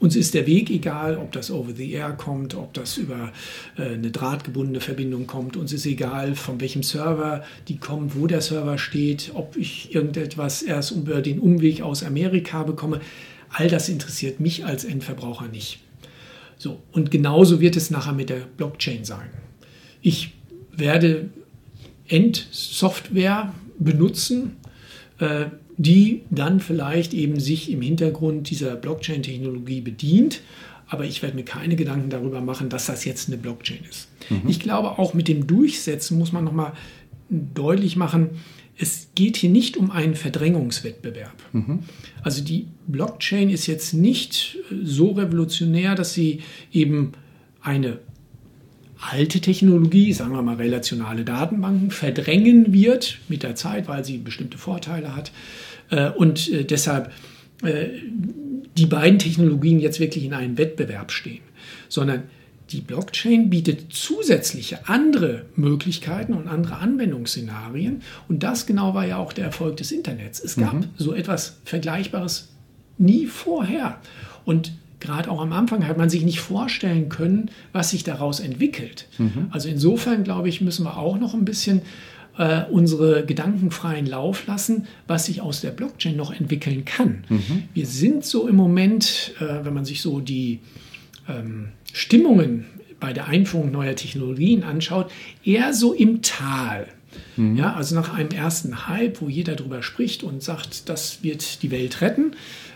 uns 0.00 0.16
ist 0.16 0.34
der 0.34 0.46
Weg 0.46 0.70
egal, 0.70 1.16
ob 1.16 1.32
das 1.32 1.50
over 1.50 1.72
the 1.74 1.90
air 1.92 2.12
kommt, 2.12 2.54
ob 2.54 2.74
das 2.74 2.96
über 2.96 3.32
äh, 3.76 3.94
eine 3.94 4.10
drahtgebundene 4.10 4.80
Verbindung 4.80 5.26
kommt. 5.26 5.56
Uns 5.56 5.72
ist 5.72 5.86
egal, 5.86 6.34
von 6.34 6.60
welchem 6.60 6.82
Server 6.82 7.42
die 7.68 7.78
kommt, 7.78 8.14
wo 8.16 8.26
der 8.26 8.40
Server 8.40 8.78
steht, 8.78 9.32
ob 9.34 9.56
ich 9.56 9.94
irgendetwas 9.94 10.62
erst 10.62 10.92
über 10.92 11.22
den 11.22 11.38
Umweg 11.38 11.82
aus 11.82 12.02
Amerika 12.04 12.62
bekomme. 12.64 13.00
All 13.50 13.68
das 13.68 13.88
interessiert 13.88 14.40
mich 14.40 14.64
als 14.64 14.84
Endverbraucher 14.84 15.48
nicht. 15.48 15.80
So, 16.56 16.80
und 16.92 17.10
genauso 17.10 17.60
wird 17.60 17.76
es 17.76 17.90
nachher 17.90 18.12
mit 18.12 18.30
der 18.30 18.40
Blockchain 18.56 19.04
sein. 19.04 19.28
Ich 20.00 20.32
werde 20.72 21.30
Endsoftware 22.08 23.52
benutzen, 23.78 24.56
äh, 25.18 25.46
die 25.76 26.22
dann 26.30 26.60
vielleicht 26.60 27.14
eben 27.14 27.40
sich 27.40 27.70
im 27.70 27.82
Hintergrund 27.82 28.50
dieser 28.50 28.76
Blockchain-Technologie 28.76 29.80
bedient. 29.80 30.40
Aber 30.86 31.04
ich 31.04 31.22
werde 31.22 31.36
mir 31.36 31.44
keine 31.44 31.76
Gedanken 31.76 32.10
darüber 32.10 32.40
machen, 32.40 32.68
dass 32.68 32.86
das 32.86 33.04
jetzt 33.04 33.28
eine 33.28 33.38
Blockchain 33.38 33.80
ist. 33.88 34.08
Mhm. 34.30 34.42
Ich 34.46 34.60
glaube, 34.60 34.98
auch 34.98 35.14
mit 35.14 35.28
dem 35.28 35.46
Durchsetzen 35.46 36.18
muss 36.18 36.32
man 36.32 36.44
nochmal 36.44 36.72
deutlich 37.30 37.96
machen, 37.96 38.30
es 38.76 39.08
geht 39.14 39.36
hier 39.36 39.50
nicht 39.50 39.76
um 39.76 39.90
einen 39.90 40.14
Verdrängungswettbewerb. 40.14 41.34
Mhm. 41.52 41.80
Also 42.22 42.42
die 42.42 42.66
Blockchain 42.86 43.50
ist 43.50 43.66
jetzt 43.66 43.94
nicht 43.94 44.58
so 44.82 45.12
revolutionär, 45.12 45.94
dass 45.94 46.14
sie 46.14 46.40
eben 46.72 47.12
eine 47.60 47.98
alte 48.98 49.40
Technologie, 49.40 50.12
sagen 50.12 50.32
wir 50.32 50.42
mal 50.42 50.56
relationale 50.56 51.24
Datenbanken, 51.24 51.90
verdrängen 51.90 52.72
wird 52.72 53.18
mit 53.28 53.42
der 53.42 53.54
Zeit, 53.54 53.86
weil 53.86 54.04
sie 54.04 54.18
bestimmte 54.18 54.58
Vorteile 54.58 55.14
hat. 55.14 55.30
Äh, 55.90 56.10
und 56.10 56.50
äh, 56.50 56.64
deshalb 56.64 57.12
äh, 57.62 57.88
die 58.76 58.86
beiden 58.86 59.18
Technologien 59.18 59.78
jetzt 59.78 60.00
wirklich 60.00 60.24
in 60.24 60.34
einem 60.34 60.58
Wettbewerb 60.58 61.12
stehen, 61.12 61.42
sondern 61.88 62.24
die 62.70 62.80
Blockchain 62.80 63.50
bietet 63.50 63.92
zusätzliche 63.92 64.88
andere 64.88 65.44
Möglichkeiten 65.54 66.32
und 66.32 66.48
andere 66.48 66.76
Anwendungsszenarien. 66.78 68.02
Und 68.28 68.42
das 68.42 68.66
genau 68.66 68.94
war 68.94 69.06
ja 69.06 69.18
auch 69.18 69.32
der 69.32 69.44
Erfolg 69.44 69.76
des 69.76 69.92
Internets. 69.92 70.40
Es 70.40 70.56
gab 70.56 70.74
mhm. 70.74 70.84
so 70.96 71.14
etwas 71.14 71.58
Vergleichbares 71.64 72.48
nie 72.96 73.26
vorher. 73.26 73.98
Und 74.44 74.72
gerade 75.00 75.30
auch 75.30 75.40
am 75.40 75.52
Anfang 75.52 75.86
hat 75.86 75.98
man 75.98 76.08
sich 76.08 76.24
nicht 76.24 76.40
vorstellen 76.40 77.10
können, 77.10 77.50
was 77.72 77.90
sich 77.90 78.02
daraus 78.02 78.40
entwickelt. 78.40 79.08
Mhm. 79.18 79.48
Also 79.50 79.68
insofern, 79.68 80.24
glaube 80.24 80.48
ich, 80.48 80.60
müssen 80.60 80.84
wir 80.84 80.96
auch 80.96 81.18
noch 81.18 81.34
ein 81.34 81.44
bisschen 81.44 81.82
äh, 82.38 82.62
unsere 82.70 83.26
gedankenfreien 83.26 84.06
Lauf 84.06 84.46
lassen, 84.46 84.86
was 85.06 85.26
sich 85.26 85.42
aus 85.42 85.60
der 85.60 85.70
Blockchain 85.70 86.16
noch 86.16 86.32
entwickeln 86.32 86.84
kann. 86.86 87.24
Mhm. 87.28 87.64
Wir 87.74 87.86
sind 87.86 88.24
so 88.24 88.48
im 88.48 88.56
Moment, 88.56 89.34
äh, 89.38 89.64
wenn 89.64 89.74
man 89.74 89.84
sich 89.84 90.00
so 90.00 90.20
die 90.20 90.60
ähm, 91.28 91.68
Stimmungen 91.92 92.66
bei 93.00 93.12
der 93.12 93.26
Einführung 93.26 93.70
neuer 93.70 93.96
Technologien 93.96 94.62
anschaut, 94.62 95.10
eher 95.44 95.74
so 95.74 95.92
im 95.92 96.22
Tal. 96.22 96.88
Mhm. 97.36 97.56
Ja, 97.56 97.74
also 97.74 97.94
nach 97.94 98.14
einem 98.14 98.30
ersten 98.30 98.88
Hype, 98.88 99.20
wo 99.20 99.28
jeder 99.28 99.56
darüber 99.56 99.82
spricht 99.82 100.22
und 100.22 100.42
sagt, 100.42 100.88
das 100.88 101.22
wird 101.22 101.62
die 101.62 101.70
Welt 101.70 102.00
retten, 102.00 102.32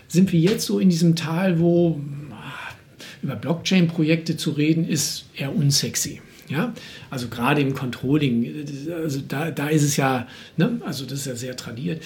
sind 0.07 0.31
wir 0.31 0.39
jetzt 0.39 0.65
so 0.65 0.79
in 0.79 0.89
diesem 0.89 1.15
Tal, 1.15 1.59
wo 1.59 1.99
ah, 2.31 2.73
über 3.21 3.35
Blockchain-Projekte 3.35 4.37
zu 4.37 4.51
reden, 4.51 4.87
ist 4.87 5.25
eher 5.35 5.55
unsexy. 5.55 6.21
Ja, 6.47 6.73
also 7.11 7.27
gerade 7.27 7.61
im 7.61 7.75
Controlling, 7.75 8.65
also 8.91 9.21
da, 9.27 9.51
da 9.51 9.67
ist 9.67 9.83
es 9.83 9.97
ja, 9.97 10.27
ne, 10.57 10.81
also 10.83 11.05
das 11.05 11.19
ist 11.19 11.25
ja 11.27 11.35
sehr 11.35 11.55
tradiert, 11.55 12.01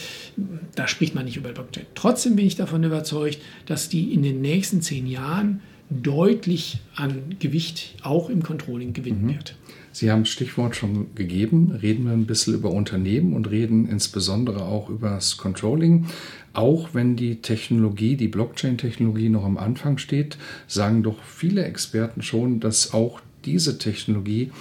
da 0.75 0.85
spricht 0.89 1.15
man 1.15 1.23
nicht 1.23 1.37
über 1.37 1.53
Blockchain. 1.53 1.85
Trotzdem 1.95 2.35
bin 2.35 2.45
ich 2.45 2.57
davon 2.57 2.83
überzeugt, 2.83 3.39
dass 3.67 3.87
die 3.87 4.13
in 4.13 4.21
den 4.21 4.41
nächsten 4.41 4.81
zehn 4.81 5.07
Jahren 5.07 5.61
deutlich 6.01 6.79
an 6.95 7.35
Gewicht 7.39 7.95
auch 8.01 8.29
im 8.29 8.43
Controlling 8.43 8.93
gewinnen 8.93 9.25
mhm. 9.25 9.35
wird. 9.35 9.55
Sie 9.91 10.09
haben 10.09 10.23
das 10.23 10.29
Stichwort 10.29 10.75
schon 10.75 11.13
gegeben. 11.13 11.71
Reden 11.81 12.05
wir 12.05 12.13
ein 12.13 12.25
bisschen 12.25 12.55
über 12.55 12.71
Unternehmen 12.71 13.33
und 13.33 13.49
reden 13.49 13.87
insbesondere 13.87 14.63
auch 14.63 14.89
über 14.89 15.11
das 15.11 15.37
Controlling. 15.37 16.07
Auch 16.53 16.89
wenn 16.93 17.15
die 17.15 17.41
Technologie, 17.41 18.15
die 18.15 18.27
Blockchain-Technologie 18.27 19.29
noch 19.29 19.45
am 19.45 19.57
Anfang 19.57 19.99
steht, 19.99 20.37
sagen 20.67 21.03
doch 21.03 21.23
viele 21.23 21.63
Experten 21.63 22.23
schon, 22.23 22.59
dass 22.59 22.93
auch 22.93 23.21
diese 23.45 23.77
Technologie 23.77 24.51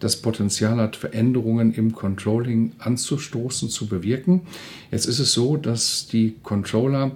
das 0.00 0.16
Potenzial 0.16 0.76
hat, 0.76 0.96
Veränderungen 0.96 1.72
im 1.72 1.92
Controlling 1.92 2.72
anzustoßen, 2.78 3.70
zu 3.70 3.86
bewirken. 3.86 4.42
Jetzt 4.90 5.06
ist 5.06 5.20
es 5.20 5.32
so, 5.32 5.56
dass 5.56 6.08
die 6.08 6.34
Controller 6.42 7.12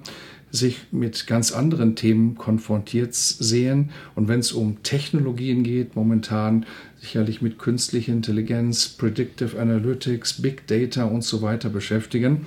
sich 0.57 0.79
mit 0.91 1.27
ganz 1.29 1.53
anderen 1.53 1.95
Themen 1.95 2.35
konfrontiert 2.35 3.15
sehen. 3.15 3.91
Und 4.17 4.27
wenn 4.27 4.41
es 4.41 4.53
um 4.53 4.83
Technologien 4.83 5.63
geht, 5.63 5.95
momentan 5.95 6.67
sicherlich 6.99 7.43
mit 7.43 7.59
künstlicher 7.59 8.13
Intelligenz, 8.13 8.89
Predictive 8.89 9.61
Analytics, 9.61 10.43
Big 10.43 10.67
Data 10.67 11.05
und 11.05 11.23
so 11.23 11.43
weiter 11.43 11.69
beschäftigen. 11.69 12.47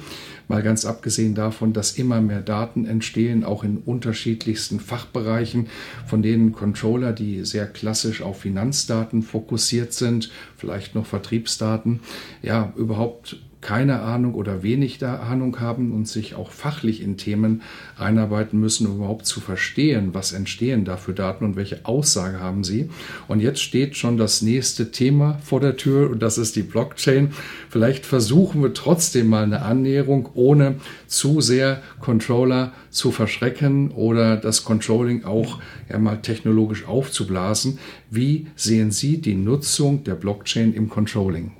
Mal 0.50 0.63
ganz 0.63 0.84
abgesehen 0.84 1.36
davon, 1.36 1.72
dass 1.72 1.98
immer 1.98 2.20
mehr 2.20 2.42
Daten 2.42 2.86
entstehen, 2.86 3.44
auch 3.44 3.63
in 3.63 3.78
unterschiedlichsten 3.78 4.80
Fachbereichen, 4.80 5.68
von 6.08 6.22
denen 6.22 6.51
Controller, 6.51 7.13
die 7.13 7.46
sehr 7.46 7.68
klassisch 7.68 8.22
auf 8.22 8.42
Finanzdaten 8.42 9.22
fokussiert 9.22 9.94
sind, 9.94 10.32
vielleicht 10.58 10.96
noch 10.96 11.06
Vertriebsdaten, 11.06 12.01
ja, 12.42 12.74
überhaupt 12.75 13.38
keine 13.62 14.01
Ahnung 14.01 14.36
oder 14.36 14.63
wenig 14.63 15.04
Ahnung 15.04 15.60
haben 15.60 15.92
und 15.92 16.08
sich 16.08 16.36
auch 16.36 16.51
fachlich 16.51 17.04
in 17.04 17.18
Themen 17.18 17.62
einarbeiten 17.98 18.60
müssen, 18.60 18.88
um 18.88 18.98
überhaupt 18.98 19.25
zu 19.25 19.42
verstehen, 19.42 20.13
was 20.13 20.32
entstehen 20.32 20.86
da 20.86 20.96
für 20.96 21.13
Daten 21.13 21.44
und 21.44 21.56
welche 21.56 21.86
Aussage 21.86 22.39
haben 22.39 22.63
sie. 22.63 22.89
Und 23.28 23.42
jetzt 23.42 23.62
steht 23.62 23.98
schon 23.98 24.18
das 24.18 24.42
nächste 24.42 24.92
Thema 24.92 25.39
vor 25.44 25.60
der 25.60 25.75
Tür 25.75 26.10
und 26.10 26.22
das 26.22 26.38
ist 26.38 26.56
die 26.56 26.63
Blockchain. 26.63 27.32
Vielleicht 27.70 28.06
versuchen 28.06 28.62
wir 28.62 28.74
trotzdem 28.74 29.28
mal 29.28 29.44
eine 29.44 29.62
Annäherung, 29.62 30.30
ohne 30.36 30.75
zu 31.08 31.42
sehr 31.42 31.82
Controller 32.00 32.72
zu 32.89 33.12
verschrecken 33.12 33.92
oder 33.92 34.38
das 34.38 34.63
Controlling 34.63 35.25
auch 35.25 35.60
ja 35.89 36.00
mal 36.00 36.22
technologisch 36.22 36.88
aufzublasen. 36.88 37.78
Wie 38.10 38.48
sehen 38.56 38.92
Sie 38.92 39.20
die 39.20 39.36
Nutzung 39.36 40.06
der 40.06 40.16
Blockchain 40.16 40.74
im 40.74 40.89
Controlling? 40.89 41.59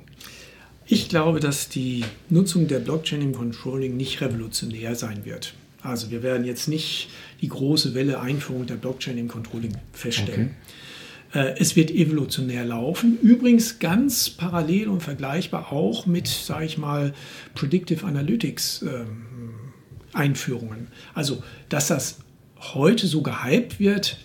Ich 0.92 1.08
glaube, 1.08 1.38
dass 1.38 1.68
die 1.68 2.04
Nutzung 2.30 2.66
der 2.66 2.80
Blockchain 2.80 3.22
im 3.22 3.32
Controlling 3.32 3.96
nicht 3.96 4.20
revolutionär 4.20 4.96
sein 4.96 5.24
wird. 5.24 5.54
Also 5.82 6.10
wir 6.10 6.24
werden 6.24 6.44
jetzt 6.44 6.66
nicht 6.66 7.08
die 7.40 7.48
große 7.48 7.94
Welle 7.94 8.20
Einführung 8.20 8.66
der 8.66 8.74
Blockchain 8.74 9.16
im 9.16 9.28
Controlling 9.28 9.76
feststellen. 9.92 10.56
Okay. 11.30 11.48
Äh, 11.48 11.60
es 11.60 11.76
wird 11.76 11.92
evolutionär 11.92 12.64
laufen. 12.64 13.18
Übrigens 13.22 13.78
ganz 13.78 14.30
parallel 14.30 14.88
und 14.88 15.00
vergleichbar 15.00 15.72
auch 15.72 16.06
mit, 16.06 16.26
sage 16.26 16.64
ich 16.64 16.76
mal, 16.76 17.14
Predictive 17.54 18.04
Analytics 18.04 18.82
ähm, 18.82 19.26
Einführungen. 20.12 20.88
Also, 21.14 21.40
dass 21.68 21.86
das 21.86 22.18
heute 22.58 23.06
so 23.06 23.22
gehypt 23.22 23.78
wird, 23.78 24.18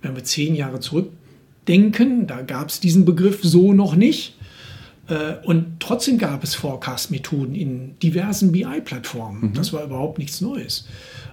wenn 0.00 0.16
wir 0.16 0.24
zehn 0.24 0.54
Jahre 0.54 0.80
zurückdenken, 0.80 2.26
da 2.26 2.40
gab 2.40 2.70
es 2.70 2.80
diesen 2.80 3.04
Begriff 3.04 3.40
so 3.42 3.74
noch 3.74 3.96
nicht. 3.96 4.32
Äh, 5.08 5.34
und 5.44 5.80
trotzdem 5.80 6.18
gab 6.18 6.42
es 6.42 6.54
Forecast-Methoden 6.54 7.54
in 7.54 7.98
diversen 8.00 8.52
BI-Plattformen. 8.52 9.50
Mhm. 9.50 9.54
Das 9.54 9.72
war 9.72 9.84
überhaupt 9.84 10.18
nichts 10.18 10.40
Neues. 10.40 10.86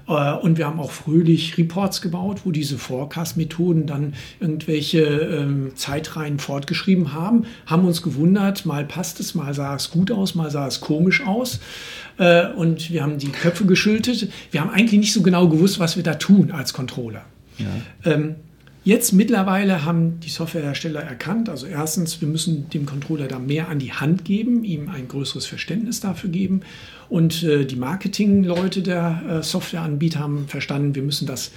Äh, 0.08 0.34
und 0.34 0.58
wir 0.58 0.68
haben 0.68 0.80
auch 0.80 0.92
fröhlich 0.92 1.58
Reports 1.58 2.02
gebaut, 2.02 2.42
wo 2.44 2.52
diese 2.52 2.78
Forecast-Methoden 2.78 3.86
dann 3.88 4.14
irgendwelche 4.40 5.02
ähm, 5.02 5.72
Zeitreihen 5.76 6.40
fortgeschrieben 6.40 7.14
haben, 7.14 7.46
haben 7.66 7.86
uns 7.86 8.02
gewundert, 8.02 8.66
mal 8.66 8.86
passt 8.86 9.20
es, 9.20 9.34
mal 9.36 9.54
sah 9.54 9.76
es 9.76 9.92
gut 9.92 10.12
aus, 10.12 10.36
mal 10.36 10.52
sah 10.52 10.68
es 10.68 10.82
komisch 10.82 11.26
aus. 11.26 11.60
Äh, 12.18 12.48
und 12.54 12.92
wir 12.92 13.04
haben 13.04 13.18
die 13.18 13.30
Köpfe 13.30 13.66
geschüttet. 13.66 14.30
Wir 14.52 14.62
haben 14.62 14.70
eigentlich 14.70 15.00
nicht 15.00 15.14
so 15.14 15.22
genau 15.22 15.48
gewusst, 15.48 15.80
was 15.80 15.96
wir 15.96 16.04
da 16.04 16.16
tun 16.16 16.52
als 16.52 16.74
Controller. 16.74 17.26
Ja. 17.58 17.68
Ähm, 18.12 18.36
Jetzt 18.86 19.14
mittlerweile 19.14 19.86
haben 19.86 20.20
die 20.20 20.30
Softwarehersteller 20.30 21.02
erkannt, 21.02 21.48
also 21.48 21.66
erstens, 21.68 22.20
wir 22.20 22.28
müssen 22.28 22.70
dem 22.70 22.86
Controller 22.86 23.28
da 23.28 23.40
mehr 23.40 23.70
an 23.70 23.80
die 23.80 23.94
Hand 23.94 24.26
geben, 24.26 24.66
ihm 24.66 24.90
ein 24.90 25.08
größeres 25.08 25.46
Verständnis 25.46 26.02
dafür 26.02 26.30
geben. 26.30 26.62
Und 27.08 27.44
äh, 27.44 27.66
die 27.66 27.78
Marketingleute 27.78 28.82
der 28.82 29.24
äh, 29.30 29.44
Softwareanbieter 29.44 30.20
haben 30.20 30.48
verstanden, 30.50 30.96
wir 30.96 31.04
müssen 31.04 31.28
das 31.28 31.52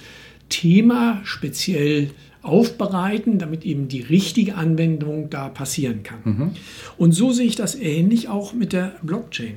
Thema 0.47 1.19
speziell 1.25 2.11
aufbereiten, 2.41 3.39
damit 3.39 3.65
eben 3.65 3.89
die 3.89 4.01
richtige 4.01 4.55
Anwendung 4.55 5.29
da 5.29 5.49
passieren 5.49 6.03
kann. 6.03 6.19
Mhm. 6.23 6.51
Und 6.97 7.11
so 7.11 7.33
sehe 7.33 7.45
ich 7.45 7.57
das 7.57 7.75
ähnlich 7.75 8.29
auch 8.29 8.53
mit 8.53 8.71
der 8.71 8.95
Blockchain. 9.01 9.55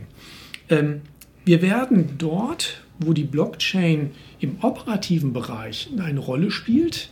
Ähm, 0.68 1.02
wir 1.44 1.62
werden 1.62 2.16
dort, 2.18 2.82
wo 2.98 3.12
die 3.12 3.24
Blockchain 3.24 4.10
im 4.40 4.56
operativen 4.62 5.32
Bereich 5.32 5.88
eine 5.98 6.18
Rolle 6.18 6.50
spielt, 6.50 7.10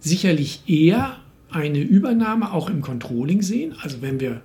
sicherlich 0.00 0.62
eher 0.66 1.16
eine 1.50 1.80
Übernahme 1.80 2.52
auch 2.52 2.70
im 2.70 2.80
Controlling 2.80 3.42
sehen. 3.42 3.74
Also 3.82 4.02
wenn 4.02 4.20
wir 4.20 4.42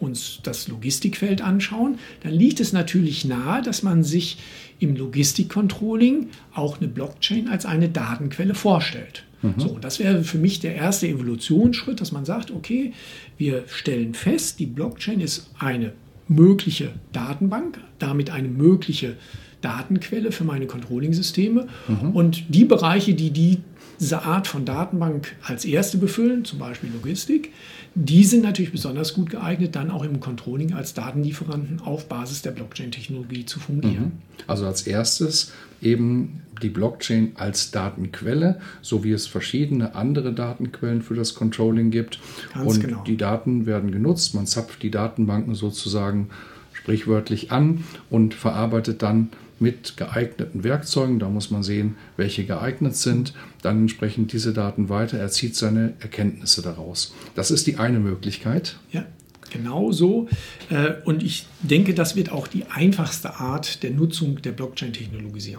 uns 0.00 0.40
das 0.42 0.68
Logistikfeld 0.68 1.42
anschauen, 1.42 1.98
dann 2.22 2.32
liegt 2.32 2.60
es 2.60 2.72
natürlich 2.72 3.24
nahe, 3.24 3.62
dass 3.62 3.82
man 3.82 4.04
sich 4.04 4.38
im 4.78 4.94
Logistikcontrolling 4.94 6.28
auch 6.54 6.78
eine 6.78 6.88
Blockchain 6.88 7.48
als 7.48 7.66
eine 7.66 7.88
Datenquelle 7.88 8.54
vorstellt. 8.54 9.24
Mhm. 9.42 9.54
So, 9.56 9.68
und 9.70 9.84
das 9.84 9.98
wäre 9.98 10.22
für 10.22 10.38
mich 10.38 10.60
der 10.60 10.74
erste 10.74 11.08
Evolutionsschritt, 11.08 12.00
dass 12.00 12.12
man 12.12 12.24
sagt, 12.24 12.50
okay, 12.50 12.92
wir 13.36 13.64
stellen 13.66 14.14
fest, 14.14 14.58
die 14.60 14.66
Blockchain 14.66 15.20
ist 15.20 15.50
eine 15.58 15.92
mögliche 16.28 16.90
Datenbank, 17.12 17.80
damit 17.98 18.30
eine 18.30 18.48
mögliche 18.48 19.16
Datenquelle 19.60 20.32
für 20.32 20.44
meine 20.44 20.66
Controlling-Systeme. 20.66 21.66
Mhm. 21.88 22.10
Und 22.12 22.44
die 22.48 22.64
Bereiche, 22.64 23.14
die 23.14 23.30
diese 23.30 24.22
Art 24.22 24.46
von 24.46 24.64
Datenbank 24.64 25.34
als 25.42 25.64
erste 25.64 25.98
befüllen, 25.98 26.44
zum 26.44 26.58
Beispiel 26.58 26.90
Logistik, 26.92 27.52
die 27.94 28.22
sind 28.22 28.42
natürlich 28.44 28.70
besonders 28.70 29.14
gut 29.14 29.30
geeignet, 29.30 29.74
dann 29.74 29.90
auch 29.90 30.04
im 30.04 30.20
Controlling 30.20 30.74
als 30.74 30.94
Datenlieferanten 30.94 31.80
auf 31.80 32.08
Basis 32.08 32.42
der 32.42 32.52
Blockchain-Technologie 32.52 33.44
zu 33.44 33.58
fungieren. 33.58 34.04
Mhm. 34.04 34.12
Also 34.46 34.66
als 34.66 34.86
erstes 34.86 35.52
eben 35.80 36.42
die 36.62 36.68
Blockchain 36.68 37.32
als 37.36 37.70
Datenquelle, 37.70 38.60
so 38.82 39.04
wie 39.04 39.12
es 39.12 39.26
verschiedene 39.26 39.94
andere 39.94 40.32
Datenquellen 40.32 41.02
für 41.02 41.14
das 41.14 41.34
Controlling 41.34 41.90
gibt. 41.90 42.20
Ganz 42.54 42.72
Und 42.72 42.80
genau. 42.80 43.04
die 43.04 43.16
Daten 43.16 43.66
werden 43.66 43.90
genutzt, 43.90 44.34
man 44.34 44.46
zapft 44.46 44.82
die 44.82 44.90
Datenbanken 44.90 45.54
sozusagen 45.54 46.30
sprichwörtlich 46.72 47.52
an 47.52 47.84
und 48.10 48.34
verarbeitet 48.34 49.02
dann 49.02 49.30
mit 49.60 49.96
geeigneten 49.96 50.64
Werkzeugen, 50.64 51.18
da 51.18 51.28
muss 51.28 51.50
man 51.50 51.62
sehen, 51.62 51.96
welche 52.16 52.44
geeignet 52.44 52.96
sind, 52.96 53.34
dann 53.62 53.80
entsprechend 53.80 54.32
diese 54.32 54.52
Daten 54.52 54.88
weiter, 54.88 55.18
er 55.18 55.28
zieht 55.30 55.56
seine 55.56 55.94
Erkenntnisse 56.00 56.62
daraus. 56.62 57.14
Das 57.34 57.50
ist 57.50 57.66
die 57.66 57.76
eine 57.76 57.98
Möglichkeit. 57.98 58.78
Ja. 58.92 59.04
Genau 59.50 59.92
so. 59.92 60.28
Äh, 60.68 60.94
und 61.04 61.22
ich 61.22 61.46
denke, 61.62 61.94
das 61.94 62.16
wird 62.16 62.30
auch 62.30 62.48
die 62.48 62.66
einfachste 62.66 63.36
Art 63.36 63.82
der 63.82 63.92
Nutzung 63.92 64.42
der 64.42 64.52
Blockchain-Technologie 64.52 65.40
sein. 65.40 65.58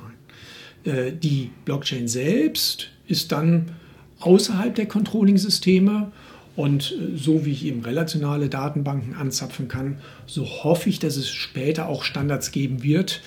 Äh, 0.83 1.11
die 1.11 1.49
Blockchain 1.65 2.07
selbst 2.07 2.89
ist 3.07 3.31
dann 3.31 3.71
außerhalb 4.19 4.75
der 4.75 4.85
Controlling-Systeme 4.85 6.11
und 6.55 6.91
äh, 6.91 7.17
so 7.17 7.45
wie 7.45 7.51
ich 7.51 7.65
eben 7.65 7.81
relationale 7.81 8.49
Datenbanken 8.49 9.15
anzapfen 9.15 9.67
kann, 9.67 9.99
so 10.25 10.45
hoffe 10.45 10.89
ich, 10.89 10.99
dass 10.99 11.15
es 11.15 11.29
später 11.29 11.87
auch 11.87 12.03
Standards 12.03 12.51
geben 12.51 12.83
wird, 12.83 13.21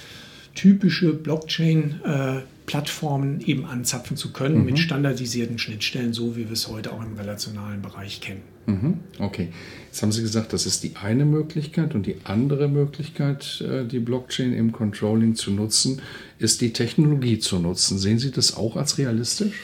typische 0.54 1.12
Blockchain-Plattformen 1.12 3.40
eben 3.40 3.64
anzapfen 3.64 4.16
zu 4.16 4.32
können 4.32 4.58
mhm. 4.58 4.64
mit 4.64 4.78
standardisierten 4.78 5.58
Schnittstellen, 5.58 6.12
so 6.12 6.36
wie 6.36 6.46
wir 6.46 6.52
es 6.52 6.68
heute 6.68 6.92
auch 6.92 7.02
im 7.02 7.16
relationalen 7.16 7.82
Bereich 7.82 8.20
kennen. 8.20 8.52
Mhm. 8.66 9.00
Okay, 9.18 9.48
jetzt 9.86 10.02
haben 10.02 10.12
Sie 10.12 10.22
gesagt, 10.22 10.52
das 10.52 10.66
ist 10.66 10.84
die 10.84 10.96
eine 10.96 11.24
Möglichkeit 11.24 11.94
und 11.94 12.06
die 12.06 12.16
andere 12.24 12.68
Möglichkeit, 12.68 13.60
äh, 13.60 13.84
die 13.84 13.98
Blockchain 13.98 14.52
im 14.52 14.72
Controlling 14.72 15.34
zu 15.34 15.50
nutzen, 15.50 16.00
ist 16.38 16.60
die 16.60 16.72
Technologie 16.72 17.38
zu 17.38 17.58
nutzen. 17.58 17.98
Sehen 17.98 18.18
Sie 18.18 18.30
das 18.30 18.56
auch 18.56 18.76
als 18.76 18.98
realistisch? 18.98 19.54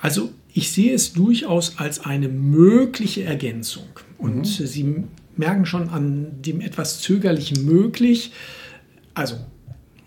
Also 0.00 0.30
ich 0.52 0.72
sehe 0.72 0.92
es 0.92 1.12
durchaus 1.12 1.78
als 1.78 2.00
eine 2.00 2.28
mögliche 2.28 3.24
Ergänzung. 3.24 3.86
Und 4.18 4.38
mhm. 4.38 4.66
Sie 4.66 5.04
merken 5.36 5.64
schon 5.64 5.88
an 5.88 6.42
dem 6.42 6.60
etwas 6.60 7.00
zögerlichen 7.00 7.64
möglich. 7.64 8.32
Also 9.14 9.36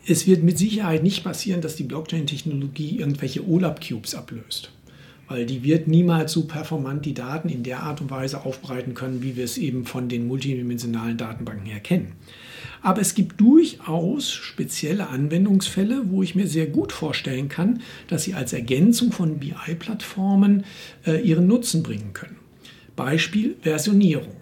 es 0.08 0.28
wird 0.28 0.44
mit 0.44 0.58
Sicherheit 0.58 1.04
nicht 1.04 1.24
passieren, 1.24 1.62
dass 1.62 1.76
die 1.76 1.84
Blockchain-Technologie 1.84 3.00
irgendwelche 3.00 3.48
OLAP-Cubes 3.48 4.16
ablöst. 4.16 4.72
Weil 5.28 5.48
die 5.48 5.64
wird 5.64 5.88
niemals 5.88 6.34
so 6.34 6.46
performant 6.46 7.06
die 7.06 7.16
Daten 7.16 7.50
in 7.50 7.64
der 7.64 7.82
Art 7.82 8.00
und 8.02 8.12
Weise 8.12 8.46
aufbereiten 8.46 8.94
können, 8.94 9.24
wie 9.24 9.36
wir 9.36 9.44
es 9.44 9.58
eben 9.58 9.86
von 9.86 10.08
den 10.08 10.28
multidimensionalen 10.28 11.18
Datenbanken 11.18 11.66
her 11.66 11.80
kennen. 11.80 12.12
Aber 12.84 13.02
es 13.02 13.16
gibt 13.16 13.42
durchaus 13.42 14.32
spezielle 14.32 15.08
Anwendungsfälle, 15.08 16.04
wo 16.12 16.22
ich 16.22 16.36
mir 16.36 16.46
sehr 16.46 16.68
gut 16.68 16.92
vorstellen 16.92 17.50
kann, 17.50 17.82
dass 18.08 18.24
sie 18.24 18.36
als 18.36 18.54
Ergänzung 18.54 19.12
von 19.12 19.40
BI-Plattformen 19.40 20.66
äh, 21.08 21.20
ihren 21.28 21.48
Nutzen 21.48 21.82
bringen 21.82 22.14
können. 22.14 22.36
Beispiel 22.96 23.56
Versionierung. 23.62 24.36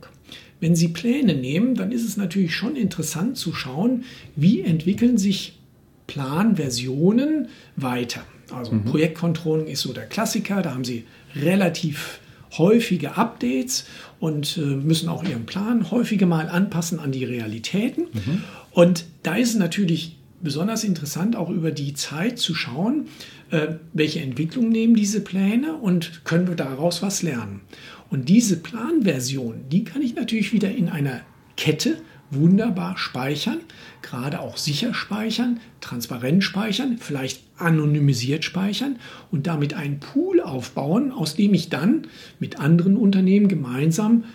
Wenn 0.63 0.77
Sie 0.77 0.87
Pläne 0.87 1.35
nehmen, 1.35 1.75
dann 1.75 1.91
ist 1.91 2.05
es 2.05 2.15
natürlich 2.15 2.55
schon 2.55 2.77
interessant 2.77 3.35
zu 3.35 3.51
schauen, 3.53 4.05
wie 4.37 4.61
entwickeln 4.61 5.17
sich 5.17 5.59
Planversionen 6.07 7.49
weiter. 7.75 8.23
Also 8.49 8.71
mhm. 8.71 8.85
Projektcontrolling 8.85 9.67
ist 9.67 9.81
so 9.81 9.91
der 9.91 10.05
Klassiker, 10.05 10.61
da 10.61 10.73
haben 10.73 10.85
Sie 10.85 11.03
relativ 11.35 12.21
häufige 12.57 13.17
Updates 13.17 13.87
und 14.21 14.57
äh, 14.57 14.61
müssen 14.61 15.09
auch 15.09 15.25
ihren 15.25 15.45
Plan 15.45 15.91
häufiger 15.91 16.27
mal 16.27 16.47
anpassen 16.47 16.97
an 16.97 17.11
die 17.11 17.25
Realitäten. 17.25 18.03
Mhm. 18.13 18.43
Und 18.71 19.03
da 19.23 19.35
ist 19.35 19.49
es 19.49 19.55
natürlich 19.55 20.15
besonders 20.43 20.83
interessant, 20.83 21.35
auch 21.35 21.49
über 21.49 21.71
die 21.71 21.93
Zeit 21.93 22.37
zu 22.37 22.53
schauen, 22.53 23.07
äh, 23.49 23.75
welche 23.93 24.19
Entwicklung 24.19 24.69
nehmen 24.69 24.95
diese 24.95 25.21
Pläne 25.21 25.75
und 25.75 26.25
können 26.25 26.47
wir 26.47 26.55
daraus 26.55 27.01
was 27.01 27.23
lernen. 27.23 27.61
Und 28.09 28.29
diese 28.29 28.57
Planversion, 28.57 29.65
die 29.71 29.83
kann 29.83 30.01
ich 30.01 30.15
natürlich 30.15 30.53
wieder 30.53 30.69
in 30.69 30.89
einer 30.89 31.21
Kette 31.57 31.97
wunderbar 32.29 32.97
speichern, 32.97 33.59
gerade 34.01 34.39
auch 34.39 34.57
sicher 34.57 34.93
speichern, 34.93 35.59
transparent 35.81 36.43
speichern, 36.43 36.97
vielleicht 36.99 37.43
anonymisiert 37.57 38.43
speichern 38.43 38.97
und 39.31 39.47
damit 39.47 39.73
einen 39.73 39.99
Pool 39.99 40.41
aufbauen, 40.41 41.11
aus 41.11 41.35
dem 41.35 41.53
ich 41.53 41.69
dann 41.69 42.07
mit 42.39 42.59
anderen 42.59 42.97
Unternehmen 42.97 43.47
gemeinsam 43.47 44.25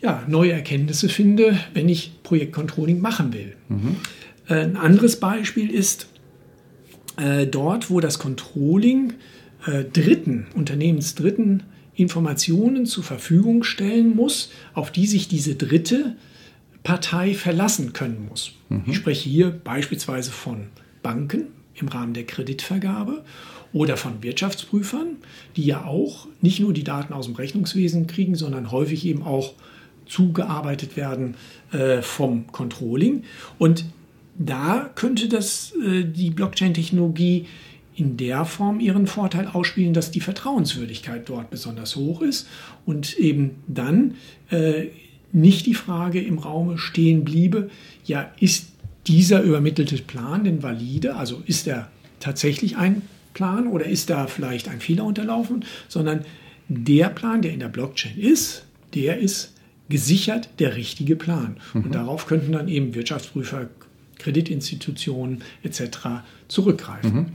ja, 0.00 0.22
neue 0.28 0.52
Erkenntnisse 0.52 1.08
finde, 1.08 1.58
wenn 1.74 1.88
ich 1.88 2.22
Projektcontrolling 2.22 3.00
machen 3.00 3.32
will. 3.32 3.56
Mhm. 3.68 3.96
Ein 4.48 4.76
anderes 4.76 5.18
Beispiel 5.18 5.70
ist 5.70 6.06
äh, 7.16 7.46
dort, 7.46 7.90
wo 7.90 8.00
das 8.00 8.18
Controlling 8.18 9.14
äh, 9.66 9.84
Dritten, 9.84 10.46
Unternehmensdritten 10.54 11.64
Informationen 11.94 12.86
zur 12.86 13.04
Verfügung 13.04 13.62
stellen 13.62 14.14
muss, 14.14 14.50
auf 14.74 14.92
die 14.92 15.06
sich 15.06 15.28
diese 15.28 15.54
dritte 15.54 16.16
Partei 16.82 17.34
verlassen 17.34 17.92
können 17.92 18.26
muss. 18.28 18.52
Mhm. 18.68 18.84
Ich 18.86 18.96
spreche 18.96 19.28
hier 19.28 19.50
beispielsweise 19.50 20.30
von 20.30 20.68
Banken 21.02 21.48
im 21.74 21.88
Rahmen 21.88 22.14
der 22.14 22.24
Kreditvergabe 22.24 23.24
oder 23.72 23.96
von 23.96 24.22
Wirtschaftsprüfern, 24.22 25.16
die 25.56 25.64
ja 25.64 25.84
auch 25.84 26.28
nicht 26.40 26.60
nur 26.60 26.72
die 26.72 26.84
Daten 26.84 27.12
aus 27.12 27.26
dem 27.26 27.34
Rechnungswesen 27.34 28.06
kriegen, 28.06 28.34
sondern 28.34 28.70
häufig 28.70 29.04
eben 29.04 29.22
auch 29.22 29.54
zugearbeitet 30.06 30.96
werden 30.96 31.34
äh, 31.72 32.02
vom 32.02 32.46
Controlling. 32.52 33.24
Und 33.58 33.84
da 34.38 34.90
könnte 34.94 35.28
das, 35.28 35.72
äh, 35.84 36.04
die 36.04 36.30
Blockchain-Technologie 36.30 37.46
in 37.96 38.16
der 38.16 38.44
Form 38.44 38.78
ihren 38.78 39.06
Vorteil 39.06 39.46
ausspielen, 39.46 39.94
dass 39.94 40.10
die 40.10 40.20
Vertrauenswürdigkeit 40.20 41.28
dort 41.28 41.50
besonders 41.50 41.96
hoch 41.96 42.20
ist 42.20 42.46
und 42.84 43.18
eben 43.18 43.62
dann 43.66 44.14
äh, 44.50 44.88
nicht 45.32 45.66
die 45.66 45.74
Frage 45.74 46.20
im 46.20 46.38
Raume 46.38 46.78
stehen 46.78 47.24
bliebe, 47.24 47.70
ja, 48.04 48.30
ist 48.38 48.68
dieser 49.06 49.42
übermittelte 49.42 49.96
Plan 49.98 50.44
denn 50.44 50.62
valide? 50.62 51.16
Also 51.16 51.42
ist 51.46 51.66
er 51.66 51.90
tatsächlich 52.20 52.76
ein 52.76 53.02
Plan 53.34 53.66
oder 53.66 53.86
ist 53.86 54.10
da 54.10 54.26
vielleicht 54.26 54.68
ein 54.68 54.80
Fehler 54.80 55.04
unterlaufen? 55.04 55.64
Sondern 55.88 56.24
der 56.68 57.08
Plan, 57.08 57.42
der 57.42 57.52
in 57.52 57.60
der 57.60 57.68
Blockchain 57.68 58.18
ist, 58.18 58.64
der 58.94 59.18
ist 59.18 59.54
gesichert 59.88 60.48
der 60.58 60.76
richtige 60.76 61.16
Plan. 61.16 61.56
Mhm. 61.72 61.84
Und 61.84 61.94
darauf 61.94 62.26
könnten 62.26 62.52
dann 62.52 62.68
eben 62.68 62.94
Wirtschaftsprüfer, 62.94 63.68
Kreditinstitutionen 64.18 65.42
etc. 65.62 65.80
zurückgreifen. 66.48 67.14
Mhm. 67.14 67.26